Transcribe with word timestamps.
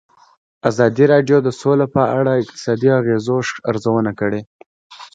ازادي 0.69 1.05
راډیو 1.13 1.37
د 1.43 1.49
سوله 1.59 1.85
په 1.95 2.01
اړه 2.17 2.31
د 2.35 2.39
اقتصادي 2.43 2.89
اغېزو 2.99 3.37
ارزونه 3.69 4.11
کړې. 4.19 4.41